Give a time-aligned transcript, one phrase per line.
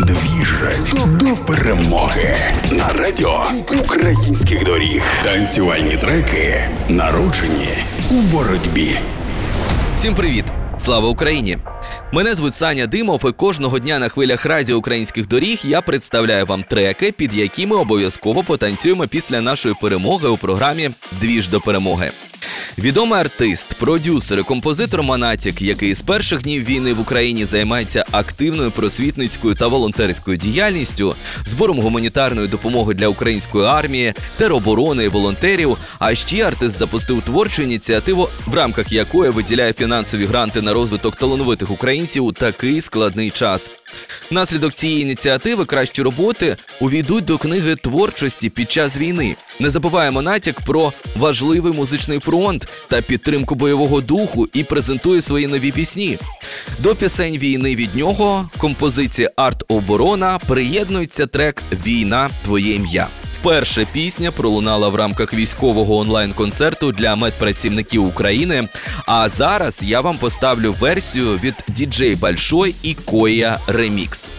[0.00, 0.54] Двіж
[0.94, 2.36] до перемоги
[2.72, 3.42] на радіо
[3.84, 5.02] українських доріг.
[5.24, 7.68] Танцювальні треки народжені
[8.10, 8.98] у боротьбі.
[9.96, 10.44] Всім привіт!
[10.78, 11.58] Слава Україні!
[12.12, 16.62] Мене звуть Саня Димов, і кожного дня на хвилях радіо українських доріг я представляю вам
[16.62, 20.90] треки, під які ми обов'язково потанцюємо після нашої перемоги у програмі
[21.20, 22.10] Двіж до перемоги.
[22.78, 28.70] Відомий артист, продюсер і композитор Монатік, який з перших днів війни в Україні займається активною
[28.70, 31.14] просвітницькою та волонтерською діяльністю,
[31.46, 35.76] збором гуманітарної допомоги для української армії, тероборони і волонтерів.
[35.98, 41.70] А ще артист запустив творчу ініціативу, в рамках якої виділяє фінансові гранти на розвиток талановитих
[41.70, 43.70] українців у такий складний час.
[44.30, 49.36] Наслідок цієї ініціативи кращі роботи увійдуть до книги творчості під час війни.
[49.60, 52.49] Не забуваємо натяк про важливий музичний фронт
[52.88, 56.18] та підтримку бойового духу і презентує свої нові пісні.
[56.78, 63.08] До пісень війни від нього композиції Арт оборона приєднується трек Війна твоє ім'я.
[63.42, 68.68] Перша пісня пролунала в рамках військового онлайн-концерту для медпрацівників України.
[69.06, 74.30] А зараз я вам поставлю версію від DJ Большой і Коя Ремікс.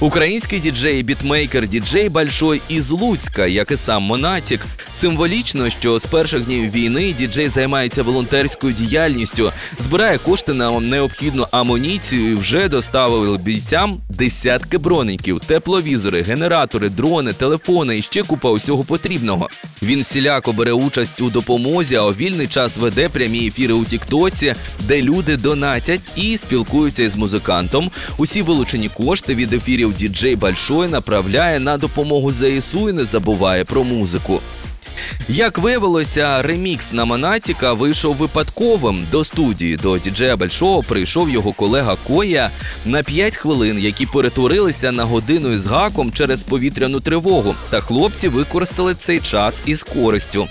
[0.00, 4.66] Український діджей, бітмейкер, діджей Большой із Луцька, як і сам Монатік.
[4.94, 12.32] Символічно, що з перших днів війни діджей займається волонтерською діяльністю, збирає кошти на необхідну амуніцію
[12.32, 19.48] і вже доставили бійцям десятки бронників, тепловізори, генератори, дрони, телефони і ще купа усього потрібного.
[19.82, 24.54] Він всіляко бере участь у допомозі, а у вільний час веде прямі ефіри у Тіктоці,
[24.80, 27.90] де люди донатять і спілкуються із музикантом.
[28.16, 33.84] Усі вилучені кошти від ефірів діджей Большой направляє на допомогу ЗСУ і не забуває про
[33.84, 34.40] музику.
[35.28, 39.06] Як виявилося, ремікс на Монатіка вийшов випадковим.
[39.10, 42.50] До студії до діджея Большого прийшов його колега Коя
[42.84, 47.54] на 5 хвилин, які перетворилися на годину із гаком через повітряну тривогу.
[47.70, 50.48] Та хлопці використали цей час із користю.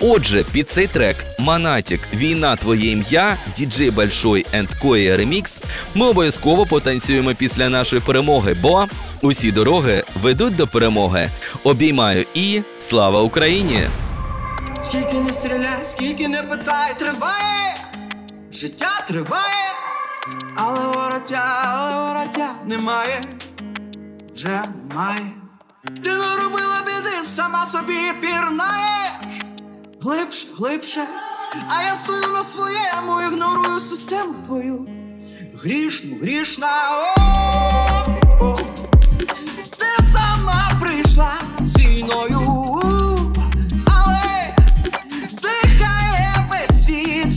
[0.00, 5.62] Отже, під цей трек Монатік, Війна твоє ім'я, діджей Большой енд Коя ремікс.
[5.94, 8.86] Ми обов'язково потанцюємо після нашої перемоги, бо
[9.22, 11.30] усі дороги ведуть до перемоги.
[11.64, 13.80] Обіймаю і слава Україні!
[14.80, 17.76] Скільки не стріляй, скільки не питай, триває,
[18.52, 19.74] життя триває,
[20.54, 23.24] але вороття, але вороття немає,
[24.34, 25.26] вже немає.
[26.02, 29.06] Ти не робила біди, сама собі пірнаєш
[30.06, 31.00] глибше, глибше,
[31.68, 34.88] а я стою на своєму, ігнорую систему твою.
[35.54, 37.85] Грішну, грішна, о-о-о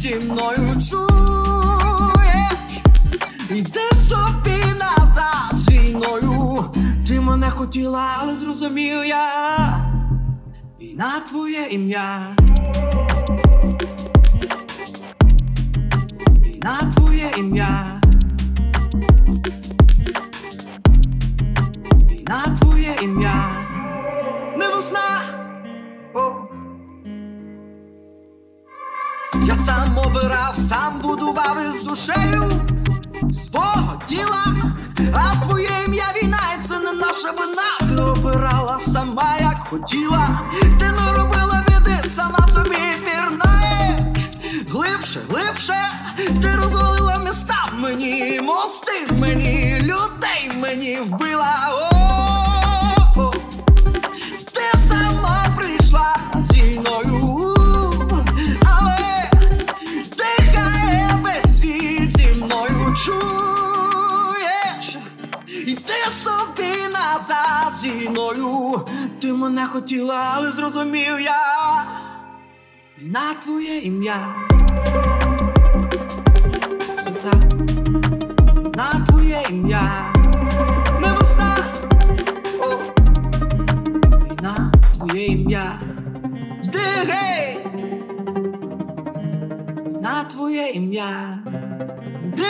[0.09, 2.49] зі мною чує,
[3.49, 6.65] Йди собі назад з війною.
[7.07, 9.85] Ти мене хотіла, але зрозумів я.
[10.81, 12.35] Війна твоє ім'я.
[16.45, 17.58] Війна твоє ім'я.
[29.49, 32.43] Я сам обирав, сам будував із душею
[33.31, 34.45] свого тіла,
[35.13, 37.89] а твоє ім'я війна, і це не наша вина.
[37.89, 40.29] Ти обирала сама, як хотіла,
[40.79, 43.99] ти не робила біди, сама собі пірнаєш
[44.69, 45.77] Глибше, глибше,
[46.41, 51.88] ти розвалила міста в мені, мости мені, людей мені вбила.
[68.33, 68.81] Мною.
[69.21, 71.83] Ти мене хотіла, але зрозумів я.
[73.01, 74.17] На твоє ім'я.
[78.75, 79.81] На твоє ім'я.
[81.01, 81.57] Не весна.
[84.97, 85.73] Твоє ім'я.
[86.63, 87.57] Йди гей.
[90.01, 91.37] На твоє ім'я.
[92.27, 92.49] Йди.